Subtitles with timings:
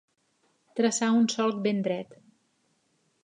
[0.79, 2.17] Traçar un solc ben dret.